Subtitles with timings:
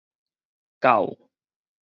[0.79, 1.29] 到